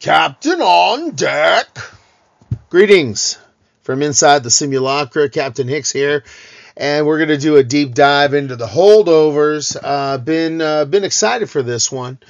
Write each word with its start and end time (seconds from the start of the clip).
Captain 0.00 0.60
on 0.60 1.10
deck. 1.16 1.66
Greetings 2.70 3.36
from 3.82 4.00
inside 4.00 4.44
the 4.44 4.50
simulacra. 4.50 5.28
Captain 5.28 5.66
Hicks 5.66 5.90
here, 5.90 6.22
and 6.76 7.04
we're 7.04 7.16
going 7.16 7.30
to 7.30 7.36
do 7.36 7.56
a 7.56 7.64
deep 7.64 7.94
dive 7.94 8.32
into 8.32 8.54
the 8.54 8.68
holdovers. 8.68 9.76
Uh, 9.82 10.18
been 10.18 10.60
uh, 10.60 10.84
been 10.84 11.02
excited 11.02 11.50
for 11.50 11.64
this 11.64 11.90
one. 11.90 12.20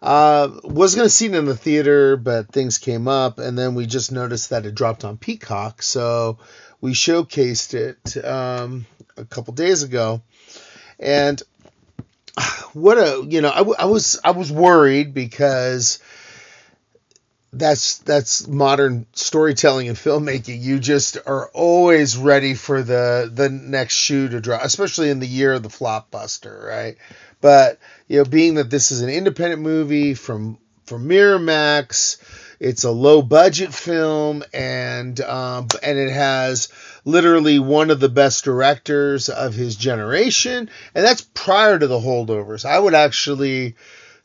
Uh, 0.00 0.60
was 0.62 0.94
going 0.94 1.06
to 1.06 1.10
see 1.10 1.26
it 1.26 1.34
in 1.34 1.44
the 1.44 1.56
theater, 1.56 2.16
but 2.16 2.52
things 2.52 2.78
came 2.78 3.08
up, 3.08 3.40
and 3.40 3.58
then 3.58 3.74
we 3.74 3.86
just 3.86 4.12
noticed 4.12 4.50
that 4.50 4.64
it 4.64 4.76
dropped 4.76 5.04
on 5.04 5.16
Peacock, 5.16 5.82
so 5.82 6.38
we 6.80 6.92
showcased 6.92 7.74
it 7.74 8.24
um, 8.24 8.86
a 9.16 9.24
couple 9.24 9.54
days 9.54 9.82
ago, 9.82 10.22
and 11.00 11.42
what 12.74 12.96
a 12.96 13.26
you 13.28 13.40
know 13.40 13.50
I, 13.50 13.82
I 13.82 13.84
was 13.86 14.20
I 14.22 14.30
was 14.30 14.52
worried 14.52 15.14
because 15.14 15.98
that's 17.58 17.98
that's 17.98 18.46
modern 18.46 19.06
storytelling 19.12 19.88
and 19.88 19.96
filmmaking. 19.96 20.62
You 20.62 20.78
just 20.78 21.18
are 21.26 21.48
always 21.48 22.16
ready 22.16 22.54
for 22.54 22.82
the 22.82 23.30
the 23.32 23.48
next 23.48 23.94
shoe 23.94 24.28
to 24.28 24.40
drop, 24.40 24.62
especially 24.64 25.10
in 25.10 25.20
the 25.20 25.26
year 25.26 25.54
of 25.54 25.62
the 25.62 25.68
flopbuster, 25.68 26.66
right? 26.66 26.96
But 27.40 27.78
you 28.06 28.18
know, 28.18 28.24
being 28.24 28.54
that 28.54 28.70
this 28.70 28.90
is 28.90 29.02
an 29.02 29.10
independent 29.10 29.62
movie 29.62 30.14
from 30.14 30.58
from 30.86 31.08
Miramax, 31.08 32.16
it's 32.60 32.84
a 32.84 32.90
low 32.90 33.22
budget 33.22 33.72
film, 33.72 34.42
and 34.52 35.20
um, 35.20 35.68
and 35.82 35.98
it 35.98 36.10
has 36.10 36.68
literally 37.04 37.58
one 37.58 37.90
of 37.90 38.00
the 38.00 38.08
best 38.08 38.44
directors 38.44 39.28
of 39.28 39.54
his 39.54 39.76
generation, 39.76 40.68
and 40.94 41.04
that's 41.04 41.22
prior 41.34 41.78
to 41.78 41.86
the 41.86 42.00
holdovers. 42.00 42.64
I 42.64 42.78
would 42.78 42.94
actually 42.94 43.76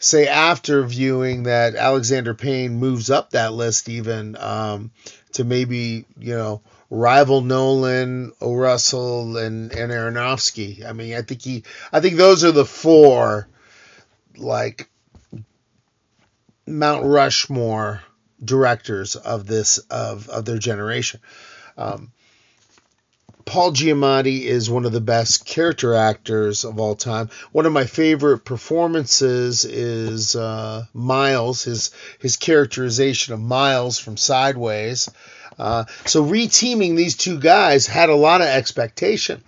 say 0.04 0.28
after 0.28 0.84
viewing 0.84 1.44
that 1.44 1.76
Alexander 1.76 2.34
Payne 2.34 2.76
moves 2.76 3.10
up 3.10 3.32
that 3.32 3.54
list 3.54 3.88
even 3.88 4.36
um, 4.38 4.92
to 5.34 5.44
maybe 5.44 6.06
you 6.18 6.36
know 6.36 6.62
rival 6.90 7.42
Nolan, 7.42 8.34
O. 8.42 8.54
Russell, 8.54 9.38
and 9.38 9.72
and 9.72 9.92
Aronofsky. 9.92 10.86
I 10.86 10.94
mean, 10.94 11.16
I 11.16 11.22
think 11.22 11.42
he, 11.42 11.64
I 11.92 12.02
think 12.02 12.18
those 12.18 12.44
are 12.44 12.52
the 12.52 12.66
four 12.66 13.48
like 14.38 14.90
Mount 16.68 17.06
Rushmore 17.06 18.02
directors 18.44 19.16
of 19.16 19.48
this 19.48 19.78
of 19.90 20.28
of 20.30 20.46
their 20.46 20.60
generation. 20.60 21.22
Um, 21.78 22.12
Paul 23.46 23.72
Giamatti 23.72 24.44
is 24.44 24.70
one 24.70 24.86
of 24.86 24.92
the 24.92 25.02
best 25.02 25.46
character 25.46 25.94
actors 25.94 26.64
of 26.64 26.80
all 26.80 26.96
time. 26.96 27.30
One 27.52 27.66
of 27.66 27.74
my 27.74 27.86
favorite 27.86 28.40
performances 28.40 29.66
is 29.66 30.36
uh, 30.36 30.86
Miles, 30.94 31.64
his 31.64 31.92
his 32.20 32.38
characterization 32.38 33.34
of 33.34 33.42
Miles 33.42 34.00
from 34.00 34.18
Sideways. 34.18 35.10
Uh, 35.60 35.86
so 36.06 36.24
reteaming 36.24 36.96
these 36.96 37.16
two 37.16 37.40
guys 37.40 37.86
had 37.86 38.10
a 38.10 38.16
lot 38.16 38.42
of 38.42 38.48
expectation. 38.48 39.44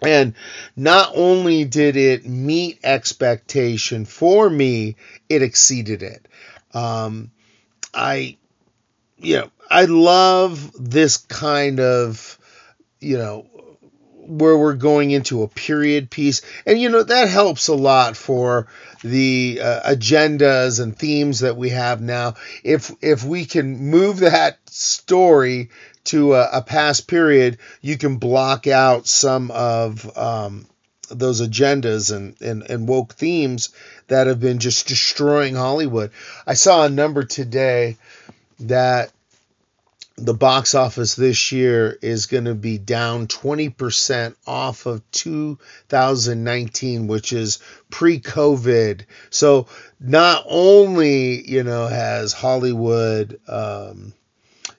And 0.00 0.34
not 0.74 1.12
only 1.14 1.64
did 1.64 1.96
it 1.96 2.26
meet 2.26 2.80
expectation 2.82 4.04
for 4.04 4.50
me, 4.50 4.96
it 5.28 5.42
exceeded 5.42 6.02
it. 6.02 6.26
Um, 6.74 7.30
I, 7.94 8.36
you 9.18 9.36
know, 9.36 9.50
I 9.70 9.84
love 9.84 10.72
this 10.78 11.18
kind 11.18 11.78
of 11.78 12.38
you 13.02 13.18
know, 13.18 13.46
where 14.26 14.56
we're 14.56 14.74
going 14.74 15.10
into 15.10 15.42
a 15.42 15.48
period 15.48 16.10
piece. 16.10 16.42
And, 16.64 16.80
you 16.80 16.88
know, 16.88 17.02
that 17.02 17.28
helps 17.28 17.68
a 17.68 17.74
lot 17.74 18.16
for 18.16 18.68
the 19.02 19.60
uh, 19.60 19.90
agendas 19.90 20.80
and 20.80 20.96
themes 20.96 21.40
that 21.40 21.56
we 21.56 21.70
have 21.70 22.00
now. 22.00 22.34
If, 22.62 22.92
if 23.02 23.24
we 23.24 23.44
can 23.44 23.90
move 23.90 24.20
that 24.20 24.58
story 24.70 25.70
to 26.04 26.34
a, 26.34 26.48
a 26.52 26.62
past 26.62 27.08
period, 27.08 27.58
you 27.80 27.98
can 27.98 28.18
block 28.18 28.66
out 28.66 29.06
some 29.06 29.50
of, 29.50 30.16
um, 30.16 30.66
those 31.10 31.42
agendas 31.42 32.14
and, 32.14 32.40
and, 32.40 32.62
and 32.70 32.88
woke 32.88 33.14
themes 33.14 33.70
that 34.06 34.28
have 34.28 34.40
been 34.40 34.58
just 34.58 34.88
destroying 34.88 35.54
Hollywood. 35.54 36.10
I 36.46 36.54
saw 36.54 36.84
a 36.84 36.88
number 36.88 37.24
today 37.24 37.98
that 38.60 39.12
the 40.16 40.34
box 40.34 40.74
office 40.74 41.14
this 41.14 41.52
year 41.52 41.96
is 42.02 42.26
going 42.26 42.44
to 42.44 42.54
be 42.54 42.78
down 42.78 43.26
20% 43.26 44.34
off 44.46 44.86
of 44.86 45.02
2019 45.10 47.06
which 47.06 47.32
is 47.32 47.58
pre-covid. 47.90 49.04
So 49.30 49.66
not 49.98 50.44
only 50.48 51.48
you 51.50 51.62
know 51.62 51.86
has 51.86 52.32
hollywood 52.32 53.40
um, 53.48 54.12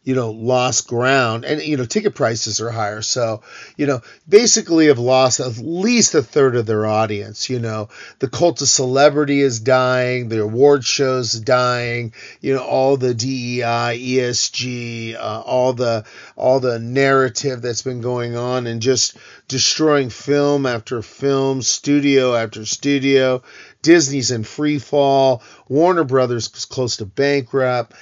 you 0.03 0.15
know, 0.15 0.31
lost 0.31 0.87
ground. 0.87 1.45
And, 1.45 1.61
you 1.61 1.77
know, 1.77 1.85
ticket 1.85 2.13
prices 2.13 2.59
are 2.59 2.69
higher. 2.69 3.01
So, 3.01 3.41
you 3.77 3.85
know, 3.85 4.01
basically 4.27 4.87
have 4.87 4.99
lost 4.99 5.39
at 5.39 5.57
least 5.57 6.13
a 6.13 6.21
third 6.21 6.55
of 6.55 6.65
their 6.65 6.85
audience. 6.85 7.49
You 7.49 7.59
know, 7.59 7.89
the 8.19 8.29
cult 8.29 8.61
of 8.61 8.67
celebrity 8.67 9.41
is 9.41 9.59
dying, 9.59 10.27
the 10.29 10.41
award 10.41 10.83
shows 10.83 11.33
dying, 11.33 12.13
you 12.41 12.53
know, 12.53 12.63
all 12.63 12.97
the 12.97 13.13
DEI, 13.13 13.97
ESG, 13.97 15.15
uh, 15.15 15.41
all 15.41 15.73
the 15.73 16.05
all 16.35 16.59
the 16.59 16.79
narrative 16.79 17.61
that's 17.61 17.81
been 17.81 18.01
going 18.01 18.35
on 18.35 18.67
and 18.67 18.81
just 18.81 19.17
destroying 19.47 20.09
film 20.09 20.65
after 20.65 21.01
film, 21.01 21.61
studio 21.61 22.35
after 22.35 22.65
studio. 22.65 23.41
Disney's 23.81 24.31
in 24.31 24.43
free 24.43 24.79
fall. 24.79 25.43
Warner 25.67 26.05
Brothers 26.05 26.49
is 26.55 26.65
close 26.65 26.97
to 26.97 27.05
bankrupt. 27.05 27.93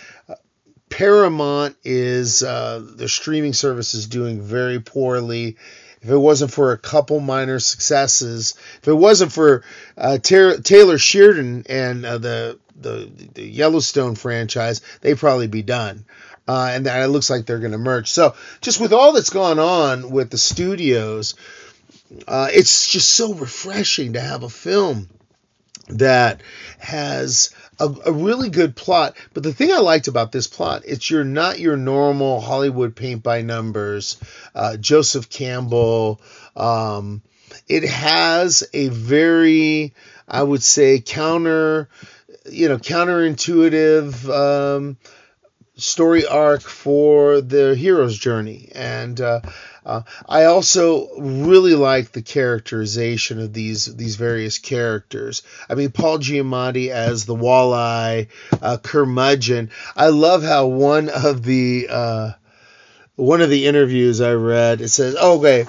Paramount 1.01 1.75
is 1.83 2.43
uh, 2.43 2.79
the 2.95 3.09
streaming 3.09 3.53
service 3.53 3.95
is 3.95 4.05
doing 4.05 4.39
very 4.39 4.79
poorly. 4.79 5.57
If 5.99 6.09
it 6.09 6.15
wasn't 6.15 6.51
for 6.51 6.73
a 6.73 6.77
couple 6.77 7.19
minor 7.19 7.57
successes, 7.59 8.53
if 8.83 8.87
it 8.87 8.93
wasn't 8.93 9.31
for 9.31 9.63
uh, 9.97 10.19
Taylor 10.19 10.99
Sheridan 10.99 11.65
and 11.67 12.05
uh, 12.05 12.19
the, 12.19 12.59
the 12.79 13.09
the 13.33 13.41
Yellowstone 13.41 14.13
franchise, 14.13 14.81
they'd 15.01 15.17
probably 15.17 15.47
be 15.47 15.63
done. 15.63 16.05
Uh, 16.47 16.69
and 16.71 16.85
it 16.85 17.07
looks 17.07 17.31
like 17.31 17.47
they're 17.47 17.57
going 17.57 17.71
to 17.71 17.79
merge. 17.79 18.11
So 18.11 18.35
just 18.61 18.79
with 18.79 18.93
all 18.93 19.13
that's 19.13 19.31
gone 19.31 19.57
on 19.57 20.11
with 20.11 20.29
the 20.29 20.37
studios, 20.37 21.33
uh, 22.27 22.49
it's 22.51 22.87
just 22.87 23.09
so 23.09 23.33
refreshing 23.33 24.13
to 24.13 24.21
have 24.21 24.43
a 24.43 24.49
film 24.49 25.09
that 25.87 26.41
has 26.79 27.53
a, 27.79 27.93
a, 28.05 28.11
really 28.11 28.49
good 28.49 28.75
plot. 28.75 29.15
But 29.33 29.43
the 29.43 29.53
thing 29.53 29.71
I 29.71 29.79
liked 29.79 30.07
about 30.07 30.31
this 30.31 30.47
plot, 30.47 30.83
it's 30.85 31.09
you're 31.09 31.23
not 31.23 31.59
your 31.59 31.77
normal 31.77 32.39
Hollywood 32.39 32.95
paint 32.95 33.23
by 33.23 33.41
numbers, 33.41 34.17
uh, 34.55 34.77
Joseph 34.77 35.29
Campbell. 35.29 36.21
Um, 36.55 37.21
it 37.67 37.83
has 37.83 38.67
a 38.73 38.89
very, 38.89 39.93
I 40.27 40.43
would 40.43 40.63
say, 40.63 40.99
counter, 40.99 41.89
you 42.49 42.69
know, 42.69 42.77
counterintuitive 42.77 44.29
um, 44.29 44.97
story 45.81 46.25
arc 46.25 46.61
for 46.61 47.41
the 47.41 47.75
hero's 47.75 48.17
journey, 48.17 48.69
and 48.73 49.19
uh, 49.19 49.41
uh, 49.85 50.01
I 50.27 50.45
also 50.45 51.09
really 51.19 51.73
like 51.75 52.11
the 52.11 52.21
characterization 52.21 53.39
of 53.39 53.53
these 53.53 53.85
these 53.95 54.15
various 54.15 54.59
characters. 54.59 55.41
I 55.69 55.75
mean, 55.75 55.91
Paul 55.91 56.19
Giamatti 56.19 56.89
as 56.89 57.25
the 57.25 57.35
Walleye 57.35 58.27
uh, 58.61 58.77
curmudgeon. 58.77 59.71
I 59.95 60.07
love 60.07 60.43
how 60.43 60.67
one 60.67 61.09
of 61.09 61.43
the 61.43 61.87
uh, 61.89 62.31
one 63.15 63.41
of 63.41 63.49
the 63.49 63.65
interviews 63.65 64.21
I 64.21 64.33
read 64.33 64.81
it 64.81 64.89
says, 64.89 65.15
oh, 65.19 65.39
"Okay, 65.39 65.65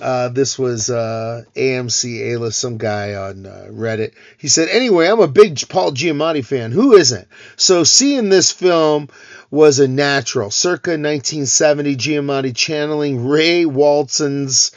uh, 0.00 0.28
this 0.28 0.58
was 0.58 0.90
uh, 0.90 1.44
AMC 1.56 2.32
A 2.32 2.36
list, 2.36 2.60
some 2.60 2.78
guy 2.78 3.14
on 3.14 3.46
uh, 3.46 3.68
Reddit. 3.70 4.12
He 4.36 4.48
said, 4.48 4.68
Anyway, 4.68 5.06
I'm 5.06 5.20
a 5.20 5.28
big 5.28 5.66
Paul 5.68 5.92
Giamatti 5.92 6.44
fan. 6.44 6.72
Who 6.72 6.94
isn't? 6.94 7.26
So, 7.56 7.84
seeing 7.84 8.28
this 8.28 8.50
film 8.50 9.08
was 9.54 9.78
a 9.78 9.88
natural. 9.88 10.50
Circa 10.50 10.90
1970, 10.90 11.96
Giamatti 11.96 12.54
channeling 12.54 13.26
Ray 13.26 13.64
Walston's 13.64 14.72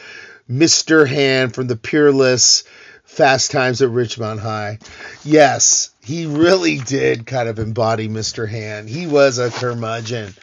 Mr. 0.50 1.08
Hand 1.08 1.56
from 1.56 1.68
the 1.68 1.76
peerless 1.76 2.64
Fast 3.04 3.52
Times 3.52 3.82
at 3.82 3.90
Ridgemont 3.90 4.40
High. 4.40 4.80
Yes, 5.24 5.90
he 6.04 6.28
really 6.28 6.78
did 6.78 7.26
kind 7.26 7.50
of 7.50 7.58
embody 7.58 8.08
Mr. 8.08 8.48
Hand. 8.48 8.88
He 8.88 9.08
was 9.08 9.40
a 9.40 9.50
curmudgeon. 9.50 10.34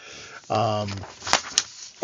Um, 0.50 0.90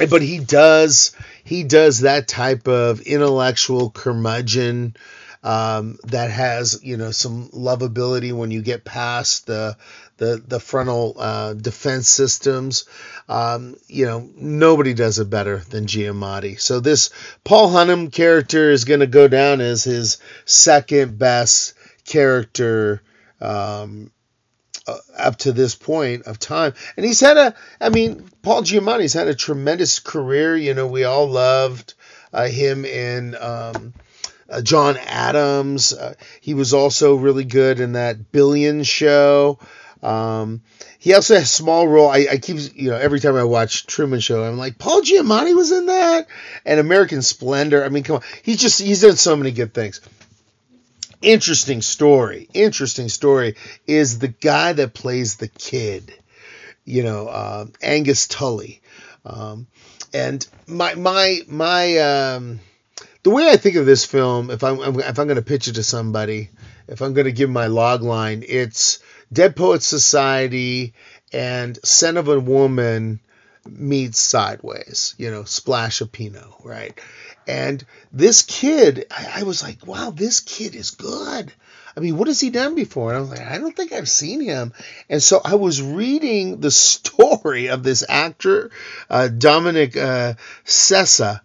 but 0.09 0.23
he 0.23 0.39
does 0.39 1.15
he 1.45 1.65
does 1.65 2.01
that 2.01 2.29
type 2.29 2.69
of 2.69 3.01
intellectual 3.01 3.91
curmudgeon 3.91 4.95
um, 5.43 5.99
that 6.05 6.31
has 6.31 6.81
you 6.83 6.97
know 6.97 7.11
some 7.11 7.49
lovability 7.49 8.33
when 8.33 8.51
you 8.51 8.63
get 8.63 8.85
past 8.85 9.47
the 9.47 9.77
the 10.21 10.41
the 10.47 10.61
frontal 10.61 11.17
uh, 11.19 11.55
defense 11.55 12.09
systems. 12.09 12.85
Um, 13.29 13.77
you 13.89 14.07
know 14.07 14.29
nobody 14.37 14.95
does 14.95 15.19
it 15.19 15.31
better 15.31 15.59
than 15.71 15.87
Giamatti. 15.87 16.61
So 16.61 16.79
this 16.79 17.11
Paul 17.43 17.71
Hunham 17.71 18.13
character 18.13 18.71
is 18.71 18.85
going 18.85 19.01
to 19.01 19.07
go 19.09 19.27
down 19.27 19.61
as 19.61 19.83
his 19.83 20.19
second 20.45 21.19
best 21.19 21.75
character 22.05 23.03
um, 23.41 24.13
uh, 24.87 24.99
up 25.17 25.37
to 25.39 25.53
this 25.53 25.75
point 25.75 26.25
of 26.25 26.39
time. 26.39 26.75
And 26.97 27.07
he's 27.07 27.21
had 27.21 27.37
a, 27.37 27.55
I 27.81 27.89
mean, 27.89 28.29
Paul 28.43 28.63
Giamatti's 28.63 29.15
had 29.15 29.29
a 29.29 29.35
tremendous 29.35 30.01
career. 30.01 30.57
You 30.57 30.75
know, 30.75 30.87
we 30.87 31.05
all 31.05 31.29
loved 31.29 31.95
uh, 32.33 32.47
him 32.47 32.85
in 32.85 33.37
um, 33.37 33.95
uh, 34.51 34.61
John 34.61 34.99
Adams. 34.99 35.95
Uh, 35.95 36.15
he 36.41 36.55
was 36.55 36.75
also 36.75 37.15
really 37.15 37.45
good 37.45 37.81
in 37.81 37.93
that 37.93 38.33
Billion 38.33 38.83
show. 38.83 39.59
Um, 40.03 40.63
he 40.99 41.15
also 41.15 41.35
has 41.35 41.45
a 41.45 41.47
small 41.47 41.87
role. 41.87 42.09
I, 42.09 42.27
I, 42.33 42.39
keep, 42.39 42.57
you 42.75 42.91
know, 42.91 42.97
every 42.97 43.21
time 43.21 43.37
I 43.37 43.45
watch 43.45 43.87
Truman 43.87 44.21
Show, 44.21 44.43
I'm 44.43 44.57
like, 44.57 44.79
Paul 44.79 45.03
Giamatti 45.03 45.55
was 45.55 45.73
in 45.73 45.87
that, 45.87 46.27
and 46.65 46.81
American 46.81 47.21
Splendor. 47.21 47.85
I 47.85 47.91
mean, 47.91 48.03
come 48.03 48.17
on, 48.17 48.23
he's 48.43 48.59
just 48.59 48.81
he's 48.81 49.03
done 49.03 49.17
so 49.17 49.37
many 49.37 49.51
good 49.51 49.75
things 49.75 50.01
interesting 51.23 51.83
story. 51.83 52.49
Interesting 52.55 53.09
story 53.09 53.57
is 53.87 54.19
the 54.19 54.29
guy 54.29 54.73
that 54.73 54.95
plays 54.95 55.37
the 55.37 55.49
kid, 55.49 56.13
you 56.85 57.03
know, 57.03 57.29
uh, 57.29 57.67
Angus 57.83 58.27
Tully. 58.27 58.81
Um, 59.25 59.67
and 60.13 60.47
my 60.67 60.95
my 60.95 61.41
my 61.47 61.99
um, 61.99 62.61
the 63.23 63.31
way 63.31 63.49
I 63.51 63.57
think 63.57 63.77
of 63.77 63.87
this 63.87 64.05
film, 64.05 64.51
if 64.51 64.65
I'm 64.65 64.81
if 65.01 65.19
I'm 65.19 65.27
going 65.27 65.37
to 65.37 65.43
pitch 65.43 65.69
it 65.69 65.75
to 65.75 65.83
somebody, 65.83 66.51
if 66.89 67.03
I'm 67.03 67.13
going 67.13 67.27
to 67.27 67.33
give 67.33 67.51
my 67.51 67.67
log 67.67 68.03
line, 68.03 68.43
it's 68.47 69.01
Dead 69.33 69.55
Poets 69.57 69.87
Society 69.87 70.95
and 71.33 71.79
Scent 71.85 72.17
of 72.17 72.29
a 72.29 72.41
Woman 72.41 73.21
meets 73.69 74.19
Sideways. 74.19 75.15
You 75.19 75.31
know, 75.31 75.45
Splash 75.45 76.01
of 76.01 76.13
Pinot, 76.13 76.45
right? 76.65 76.99
And 77.47 77.85
this 78.13 78.43
kid, 78.43 79.07
I, 79.11 79.41
I, 79.41 79.43
was 79.43 79.63
like, 79.63 79.87
wow, 79.87 80.11
this 80.11 80.41
kid 80.41 80.75
is 80.75 80.91
good. 80.93 81.53
I 81.97 82.01
mean, 82.01 82.17
what 82.17 82.29
has 82.29 82.41
he 82.41 82.51
done 82.51 82.75
before? 82.75 83.09
And 83.09 83.19
I 83.19 83.21
was 83.21 83.31
like, 83.31 83.41
I 83.41 83.59
don't 83.59 83.77
think 83.77 83.93
I've 83.93 84.09
seen 84.09 84.41
him. 84.41 84.73
And 85.09 85.23
so 85.23 85.41
I 85.45 85.57
was 85.57 85.83
reading 85.83 86.61
the 86.61 86.71
story 86.71 87.69
of 87.69 87.83
this 87.83 88.05
actor, 88.09 88.71
uh, 89.09 89.29
Dominic 89.29 89.97
uh, 89.97 90.35
Sessa. 90.65 91.41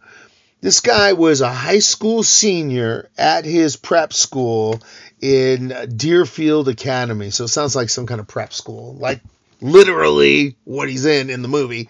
This 0.66 0.80
guy 0.80 1.14
was 1.14 1.42
a 1.42 1.54
high 1.54 1.78
school 1.78 2.24
senior 2.24 3.08
at 3.20 3.46
his 3.46 3.76
prep 3.76 4.14
school 4.14 4.82
in 5.22 5.72
Deerfield 5.96 6.70
Academy. 6.70 7.30
So 7.30 7.44
it 7.44 7.50
sounds 7.50 7.76
like 7.76 7.90
some 7.90 8.08
kind 8.08 8.20
of 8.20 8.26
prep 8.26 8.52
school, 8.52 8.96
like 8.96 9.22
literally 9.62 10.56
what 10.64 10.90
he's 10.90 11.06
in 11.06 11.30
in 11.30 11.44
the 11.44 11.48
movie. 11.48 11.90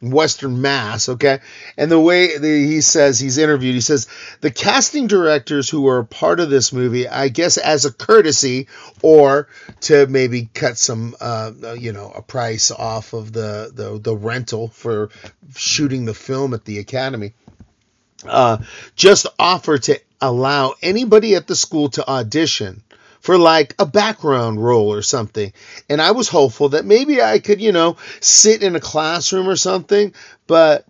Western 0.00 0.62
Mass, 0.62 1.10
okay? 1.10 1.40
And 1.76 1.90
the 1.90 2.00
way 2.00 2.38
he 2.38 2.80
says 2.80 3.20
he's 3.20 3.36
interviewed, 3.36 3.74
he 3.74 3.82
says 3.82 4.06
the 4.40 4.50
casting 4.50 5.06
directors 5.06 5.68
who 5.68 5.86
are 5.88 6.02
part 6.02 6.40
of 6.40 6.48
this 6.48 6.72
movie, 6.72 7.06
I 7.06 7.28
guess 7.28 7.58
as 7.58 7.84
a 7.84 7.92
courtesy 7.92 8.68
or 9.02 9.48
to 9.82 10.06
maybe 10.06 10.48
cut 10.54 10.78
some, 10.78 11.14
uh, 11.20 11.52
you 11.78 11.92
know, 11.92 12.10
a 12.14 12.22
price 12.22 12.70
off 12.70 13.12
of 13.12 13.34
the, 13.34 13.70
the, 13.72 13.98
the 13.98 14.16
rental 14.16 14.68
for 14.68 15.10
shooting 15.56 16.06
the 16.06 16.14
film 16.14 16.54
at 16.54 16.64
the 16.64 16.78
Academy, 16.78 17.34
uh, 18.26 18.58
just 18.96 19.26
offer 19.38 19.78
to 19.78 20.00
allow 20.20 20.74
anybody 20.82 21.34
at 21.34 21.46
the 21.46 21.56
school 21.56 21.88
to 21.90 22.08
audition 22.08 22.82
for 23.20 23.38
like 23.38 23.74
a 23.78 23.86
background 23.86 24.62
role 24.62 24.92
or 24.92 25.02
something. 25.02 25.52
And 25.88 26.00
I 26.00 26.10
was 26.10 26.28
hopeful 26.28 26.70
that 26.70 26.84
maybe 26.84 27.22
I 27.22 27.38
could, 27.38 27.60
you 27.60 27.72
know, 27.72 27.96
sit 28.20 28.62
in 28.62 28.76
a 28.76 28.80
classroom 28.80 29.48
or 29.48 29.56
something, 29.56 30.12
but 30.46 30.86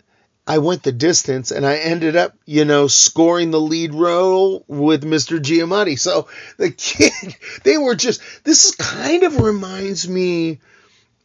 I 0.47 0.59
went 0.59 0.83
the 0.83 0.91
distance 0.91 1.51
and 1.51 1.65
I 1.65 1.77
ended 1.77 2.15
up, 2.15 2.33
you 2.45 2.65
know, 2.65 2.87
scoring 2.87 3.51
the 3.51 3.59
lead 3.59 3.93
role 3.93 4.63
with 4.67 5.03
Mr. 5.03 5.39
Giamatti. 5.39 5.97
So 5.97 6.27
the 6.57 6.71
kid, 6.71 7.35
they 7.63 7.77
were 7.77 7.95
just, 7.95 8.21
this 8.43 8.65
is 8.65 8.75
kind 8.75 9.23
of 9.23 9.39
reminds 9.39 10.07
me 10.07 10.59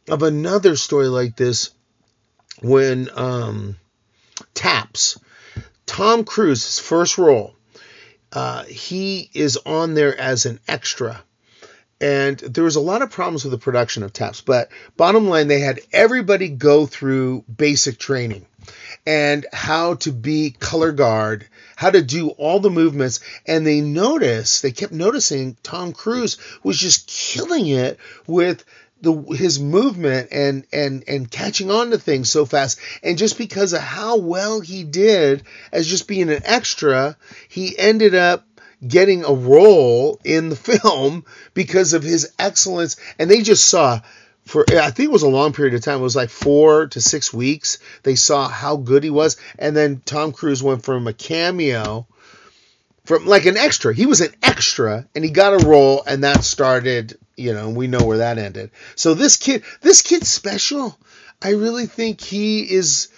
of 0.09 0.23
another 0.23 0.75
story 0.75 1.07
like 1.07 1.35
this 1.35 1.71
when 2.61 3.09
um, 3.15 3.75
Taps, 4.53 5.19
Tom 5.91 6.23
Cruise's 6.23 6.79
first 6.79 7.17
role, 7.17 7.53
uh, 8.31 8.63
he 8.63 9.29
is 9.33 9.57
on 9.65 9.93
there 9.93 10.17
as 10.17 10.45
an 10.45 10.61
extra. 10.65 11.21
And 11.99 12.39
there 12.39 12.63
was 12.63 12.77
a 12.77 12.79
lot 12.79 13.01
of 13.01 13.11
problems 13.11 13.43
with 13.43 13.51
the 13.51 13.57
production 13.57 14.01
of 14.03 14.13
Taps, 14.13 14.39
but 14.39 14.69
bottom 14.95 15.27
line, 15.27 15.49
they 15.49 15.59
had 15.59 15.81
everybody 15.91 16.47
go 16.47 16.85
through 16.85 17.43
basic 17.53 17.97
training 17.97 18.45
and 19.05 19.45
how 19.51 19.95
to 19.95 20.13
be 20.13 20.55
color 20.57 20.93
guard, 20.93 21.45
how 21.75 21.89
to 21.89 22.01
do 22.01 22.29
all 22.29 22.61
the 22.61 22.69
movements. 22.69 23.19
And 23.45 23.67
they 23.67 23.81
noticed, 23.81 24.61
they 24.61 24.71
kept 24.71 24.93
noticing 24.93 25.57
Tom 25.61 25.91
Cruise 25.91 26.37
was 26.63 26.77
just 26.77 27.07
killing 27.07 27.67
it 27.67 27.99
with 28.27 28.63
the 29.01 29.13
his 29.35 29.59
movement 29.59 30.29
and 30.31 30.65
and 30.71 31.03
and 31.07 31.29
catching 31.29 31.71
on 31.71 31.91
to 31.91 31.97
things 31.97 32.29
so 32.29 32.45
fast 32.45 32.79
and 33.03 33.17
just 33.17 33.37
because 33.37 33.73
of 33.73 33.81
how 33.81 34.17
well 34.17 34.59
he 34.59 34.83
did 34.83 35.43
as 35.71 35.87
just 35.87 36.07
being 36.07 36.29
an 36.29 36.41
extra 36.45 37.17
he 37.49 37.77
ended 37.77 38.15
up 38.15 38.45
getting 38.87 39.23
a 39.23 39.33
role 39.33 40.19
in 40.23 40.49
the 40.49 40.55
film 40.81 41.25
because 41.53 41.93
of 41.93 42.03
his 42.03 42.31
excellence 42.37 42.95
and 43.17 43.29
they 43.29 43.41
just 43.41 43.65
saw 43.65 43.99
for 44.45 44.65
I 44.69 44.91
think 44.91 45.09
it 45.09 45.13
was 45.13 45.23
a 45.23 45.29
long 45.29 45.53
period 45.53 45.75
of 45.75 45.81
time. 45.81 45.99
It 45.99 46.03
was 46.03 46.15
like 46.15 46.31
four 46.31 46.87
to 46.87 46.99
six 46.99 47.31
weeks. 47.31 47.77
They 48.01 48.15
saw 48.15 48.47
how 48.49 48.75
good 48.75 49.03
he 49.03 49.11
was, 49.11 49.37
and 49.59 49.77
then 49.77 50.01
Tom 50.03 50.31
Cruise 50.31 50.63
went 50.63 50.83
from 50.83 51.07
a 51.07 51.13
cameo 51.13 52.07
from 53.05 53.25
like 53.25 53.45
an 53.45 53.57
extra. 53.57 53.93
He 53.93 54.05
was 54.05 54.21
an 54.21 54.33
extra 54.41 55.07
and 55.15 55.23
he 55.23 55.31
got 55.31 55.61
a 55.61 55.67
role 55.67 56.03
and 56.05 56.23
that 56.23 56.43
started, 56.43 57.17
you 57.41 57.53
know, 57.53 57.67
and 57.67 57.75
we 57.75 57.87
know 57.87 58.05
where 58.05 58.19
that 58.19 58.37
ended. 58.37 58.71
So 58.95 59.13
this 59.13 59.37
kid, 59.37 59.63
this 59.81 60.01
kid's 60.01 60.29
special. 60.29 60.97
I 61.41 61.51
really 61.51 61.87
think 61.87 62.21
he 62.21 62.61
is 62.61 63.09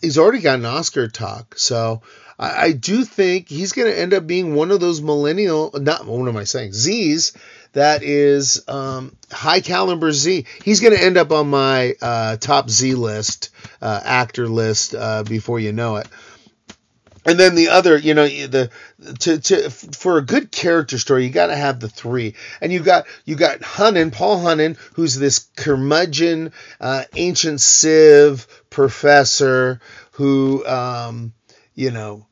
he's 0.00 0.18
already 0.18 0.40
got 0.40 0.58
an 0.58 0.66
Oscar 0.66 1.08
talk. 1.08 1.56
So 1.58 2.02
I, 2.38 2.64
I 2.66 2.72
do 2.72 3.04
think 3.04 3.48
he's 3.48 3.72
going 3.72 3.90
to 3.90 3.98
end 3.98 4.14
up 4.14 4.26
being 4.26 4.54
one 4.54 4.70
of 4.70 4.80
those 4.80 5.00
millennial, 5.00 5.70
not 5.74 6.06
what 6.06 6.28
am 6.28 6.36
I 6.36 6.44
saying, 6.44 6.72
Z's 6.72 7.32
that 7.72 8.02
is 8.02 8.64
um, 8.68 9.14
high 9.30 9.60
caliber 9.60 10.12
Z. 10.12 10.46
He's 10.64 10.80
going 10.80 10.96
to 10.96 11.02
end 11.02 11.16
up 11.16 11.32
on 11.32 11.48
my 11.50 11.94
uh, 12.00 12.36
top 12.36 12.70
Z 12.70 12.94
list, 12.94 13.50
uh, 13.82 14.00
actor 14.02 14.48
list 14.48 14.94
uh, 14.94 15.22
before 15.22 15.60
you 15.60 15.72
know 15.72 15.96
it 15.96 16.08
and 17.24 17.38
then 17.38 17.54
the 17.54 17.68
other, 17.68 17.96
you 17.96 18.14
know, 18.14 18.26
the 18.26 18.70
to 19.20 19.38
to 19.38 19.70
for 19.70 20.18
a 20.18 20.22
good 20.22 20.50
character 20.50 20.98
story, 20.98 21.24
you 21.24 21.30
got 21.30 21.48
to 21.48 21.56
have 21.56 21.80
the 21.80 21.88
three, 21.88 22.34
and 22.60 22.72
you 22.72 22.80
got 22.80 23.06
you 23.24 23.36
got 23.36 23.60
Hunham, 23.60 24.12
Paul 24.12 24.38
Hunham, 24.38 24.76
who's 24.94 25.16
this 25.16 25.48
curmudgeon, 25.56 26.52
uh, 26.80 27.04
ancient 27.14 27.60
civ 27.60 28.46
professor 28.70 29.80
who, 30.12 30.66
um, 30.66 31.32
you 31.74 31.90
know, 31.90 32.26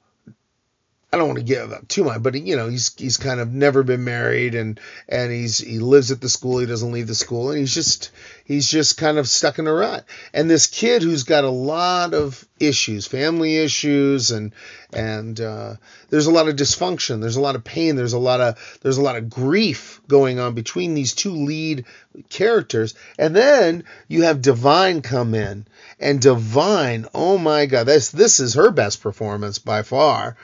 I 1.16 1.18
don't 1.18 1.28
want 1.28 1.38
to 1.38 1.44
give 1.46 1.73
up 1.73 1.88
too 1.88 2.04
much, 2.04 2.23
but 2.23 2.35
you 2.35 2.56
know, 2.56 2.68
he's 2.68 2.94
he's 2.94 3.16
kind 3.16 3.40
of 3.40 3.50
never 3.50 3.82
been 3.82 4.04
married 4.04 4.54
and 4.54 4.78
and 5.08 5.32
he's 5.32 5.56
he 5.56 5.78
lives 5.78 6.11
at 6.11 6.20
the 6.20 6.28
school, 6.28 6.58
he 6.58 6.66
doesn't 6.66 6.92
leave 6.92 7.06
the 7.06 7.14
school, 7.14 7.49
and 7.49 7.58
he's 7.58 7.73
just 7.73 8.11
he's 8.44 8.68
just 8.68 8.99
kind 8.99 9.16
of 9.16 9.26
stuck 9.26 9.58
in 9.58 9.66
a 9.66 9.73
rut. 9.73 10.04
And 10.35 10.50
this 10.50 10.66
kid 10.66 11.02
who's 11.02 11.23
got 11.23 11.44
a 11.44 11.50
lot 11.50 12.12
of 12.12 12.46
issues, 12.61 13.06
family 13.06 13.56
issues, 13.56 14.30
and 14.30 14.52
and 14.92 15.40
uh, 15.40 15.76
there's 16.11 16.26
a 16.26 16.30
lot 16.30 16.49
of 16.49 16.56
dysfunction, 16.56 17.23
there's 17.23 17.37
a 17.37 17.40
lot 17.40 17.56
of 17.56 17.64
pain, 17.64 17.96
there's 17.96 18.12
a 18.12 18.18
lot 18.18 18.42
of 18.42 18.78
there's 18.82 18.99
a 18.99 19.02
lot 19.02 19.16
of 19.16 19.30
grief 19.30 20.02
going 20.08 20.38
on 20.38 20.52
between 20.52 20.92
these 20.92 21.14
two 21.14 21.32
lead 21.32 21.87
characters, 22.28 22.94
and 23.18 23.35
then 23.35 23.85
you 24.06 24.25
have 24.25 24.42
Da'Vine 24.42 25.02
come 25.02 25.35
in, 25.35 25.66
and 25.99 26.20
Da'Vine, 26.20 27.08
oh 27.14 27.38
my 27.38 27.64
God, 27.64 27.85
this 27.85 28.11
this 28.11 28.38
is 28.38 28.52
her 28.52 28.70
best 28.70 29.00
performance 29.00 29.58
by 29.58 29.80
far 29.80 30.37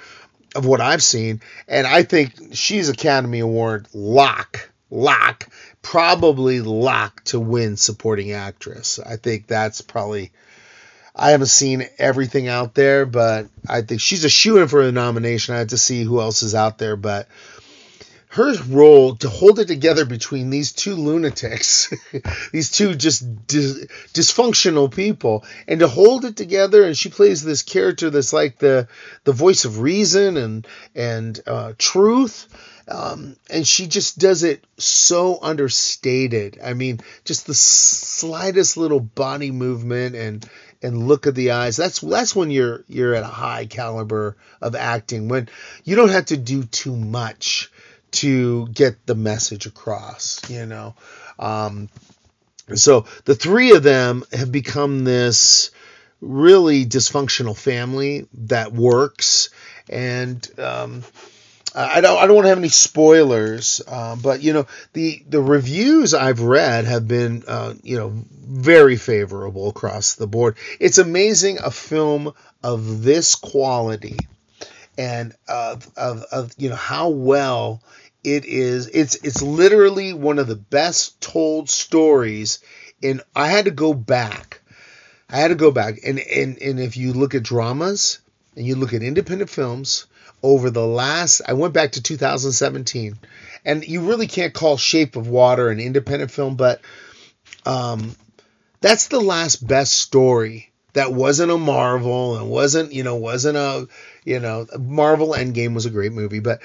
of 0.55 0.67
what 0.67 0.81
I've 0.81 1.03
seen, 1.03 1.41
and 1.69 1.87
I 1.87 2.03
think 2.03 2.33
she's 2.53 2.89
Academy 2.89 3.41
Award 3.41 3.87
lock, 3.95 4.71
lock, 4.91 5.49
probably 5.81 6.61
lock 6.61 7.25
to 7.25 7.41
win 7.41 7.77
supporting 7.77 8.33
actress. 8.33 8.99
I 8.99 9.17
think 9.17 9.47
that's 9.47 9.81
probably. 9.81 10.33
I 11.15 11.33
haven't 11.33 11.49
seen 11.49 11.87
everything 11.99 12.49
out 12.49 12.75
there, 12.75 13.05
but 13.05 13.49
I 13.69 13.83
think 13.83 14.01
she's 14.01 14.25
a 14.25 14.31
shoe 14.31 14.57
in 14.57 14.69
for 14.69 14.81
a 14.81 14.93
nomination. 14.93 15.55
I 15.55 15.59
have 15.59 15.69
to 15.69 15.79
see 15.79 16.05
who 16.05 16.23
else 16.23 16.43
is 16.43 16.55
out 16.55 16.79
there, 16.79 16.97
but 16.97 17.29
her 18.33 18.55
role 18.71 19.15
to 19.17 19.29
hold 19.29 19.59
it 19.59 19.69
together 19.69 20.07
between 20.07 20.49
these 20.49 20.73
two 20.73 20.95
lunatics, 20.95 21.93
these 22.53 22.71
two 22.71 22.95
just 22.95 23.47
dis- 23.47 23.85
dysfunctional 24.15 24.93
people, 24.93 25.45
and 25.69 25.81
to 25.81 25.89
hold 25.89 26.25
it 26.25 26.35
together. 26.35 26.83
And 26.85 26.97
she 26.97 27.11
plays 27.11 27.43
this 27.43 27.63
character 27.63 28.09
that's 28.09 28.33
like 28.33 28.59
the 28.59 28.89
the 29.25 29.33
voice 29.33 29.67
of 29.67 29.81
reason 29.81 30.39
and 30.39 30.67
and 30.95 31.39
uh, 31.47 31.75
truth. 31.77 32.49
Um, 32.89 33.37
and 33.51 33.67
she 33.67 33.87
just 33.87 34.19
does 34.19 34.45
it 34.45 34.65
so 34.79 35.39
understated. 35.43 36.59
I 36.65 36.73
mean, 36.73 37.01
just 37.27 37.47
the 37.47 37.55
slightest 37.55 38.79
little 38.79 39.01
body 39.01 39.51
movement 39.51 40.15
and 40.17 40.49
and 40.83 41.07
look 41.07 41.27
at 41.27 41.35
the 41.35 41.51
eyes. 41.51 41.77
That's 41.77 42.01
that's 42.01 42.35
when 42.35 42.51
you're 42.51 42.83
you're 42.89 43.15
at 43.15 43.25
a 43.25 43.27
high 43.27 43.67
caliber 43.67 44.39
of 44.63 44.75
acting. 44.75 45.29
When 45.29 45.51
you 45.85 45.97
don't 45.97 46.09
have 46.09 46.27
to 46.27 46.39
do 46.39 46.65
too 46.65 46.97
much 46.97 47.71
to 48.13 48.69
get 48.69 49.07
the 49.07 49.15
message 49.15 49.67
across, 49.67 50.49
you 50.51 50.67
know. 50.67 50.95
Um, 51.39 51.89
So 52.75 53.07
the 53.25 53.35
three 53.35 53.75
of 53.77 53.83
them 53.83 54.25
have 54.33 54.51
become 54.53 55.05
this 55.05 55.71
really 56.21 56.87
dysfunctional 56.87 57.57
family 57.57 58.27
that 58.35 58.73
works, 58.73 59.51
and 59.89 60.47
um, 60.59 61.03
I 61.75 62.01
don't 62.01 62.19
I 62.19 62.27
don't 62.27 62.37
want 62.37 62.45
to 62.45 62.51
have 62.51 62.59
any 62.59 62.69
spoilers, 62.69 63.83
uh, 63.87 64.17
but 64.17 64.43
you 64.43 64.53
know 64.53 64.67
the 64.93 65.23
the 65.29 65.41
reviews 65.41 66.15
I've 66.15 66.41
read 66.41 66.85
have 66.85 67.09
been 67.09 67.43
uh, 67.49 67.75
you 67.83 67.99
know 67.99 68.13
very 68.31 68.97
favorable 68.97 69.69
across 69.69 70.15
the 70.15 70.27
board. 70.27 70.57
It's 70.79 70.99
amazing 70.99 71.59
a 71.59 71.71
film 71.71 72.33
of 72.63 73.03
this 73.03 73.35
quality 73.35 74.19
and 74.99 75.35
of, 75.49 75.91
of, 75.97 76.23
of 76.31 76.53
you 76.59 76.69
know 76.69 76.77
how 76.77 77.09
well 77.09 77.83
it 78.25 78.45
is 78.45 78.89
it's 78.89 79.17
it's 79.17 79.43
literally 79.43 80.13
one 80.13 80.39
of 80.39 80.47
the 80.47 80.57
best 80.57 81.21
told 81.21 81.69
stories 81.69 82.61
in 83.01 83.21
I 83.35 83.49
had 83.49 83.65
to 83.67 83.71
go 83.71 83.95
back. 83.95 84.61
I 85.29 85.37
had 85.37 85.49
to 85.49 85.55
go 85.55 85.71
back 85.71 86.01
and 86.05 86.19
and 86.19 86.59
and 86.59 86.81
if 86.81 86.97
you 86.97 87.13
look 87.13 87.35
at 87.35 87.43
dramas 87.43 88.21
and 88.57 88.67
you 88.67 88.77
look 88.77 88.93
at 88.93 89.03
independent 89.03 89.51
films 89.51 90.07
over 90.43 90.71
the 90.71 90.87
last 90.87 91.43
I 91.47 91.55
went 91.55 91.75
back 91.75 91.93
to 91.93 92.03
2017 92.03 93.19
and 93.65 93.87
you 93.87 94.03
really 94.03 94.27
can't 94.27 94.55
call 94.55 94.77
Shape 94.77 95.17
of 95.17 95.29
Water 95.29 95.71
an 95.71 95.81
independent 95.81 96.31
film 96.31 96.57
but 96.57 96.81
um 97.65 98.15
that's 98.81 99.09
the 99.09 99.21
last 99.21 99.67
best 99.67 99.95
story 99.95 100.72
that 100.93 101.13
wasn't 101.13 101.53
a 101.53 101.59
Marvel 101.59 102.37
and 102.37 102.51
wasn't, 102.51 102.93
you 102.93 103.03
know, 103.03 103.17
wasn't 103.17 103.57
a, 103.57 103.89
you 104.25 104.41
know, 104.41 104.67
Marvel 104.79 105.29
Endgame 105.29 105.75
was 105.75 105.87
a 105.87 105.91
great 105.91 106.13
movie, 106.13 106.41
but 106.41 106.61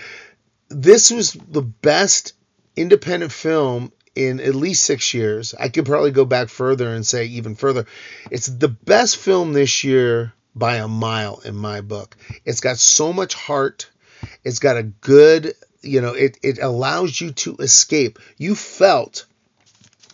this 0.70 1.12
was 1.12 1.34
the 1.34 1.62
best 1.62 2.34
independent 2.76 3.32
film 3.32 3.92
in 4.16 4.40
at 4.40 4.56
least 4.56 4.84
six 4.84 5.14
years. 5.14 5.54
I 5.58 5.70
could 5.70 5.86
probably 5.86 6.12
go 6.12 6.26
back 6.26 6.50
further 6.50 6.94
and 6.94 7.06
say 7.06 7.26
even 7.26 7.56
further. 7.56 7.86
It's 8.32 8.48
the 8.48 8.68
best 8.68 9.18
film 9.18 9.54
this 9.54 9.84
year 9.84 10.34
by 10.56 10.78
a 10.78 10.88
mile 10.88 11.42
in 11.46 11.56
my 11.56 11.82
book. 11.82 12.18
It's 12.44 12.60
got 12.60 12.78
so 12.78 13.14
much 13.14 13.36
heart. 13.36 13.90
It's 14.44 14.60
got 14.60 14.78
a 14.78 14.84
good, 14.84 15.54
you 15.82 16.02
know, 16.02 16.14
it, 16.14 16.38
it 16.42 16.60
allows 16.60 17.20
you 17.22 17.32
to 17.32 17.56
escape. 17.58 18.20
You 18.38 18.56
felt 18.56 19.26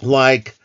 like 0.01 0.55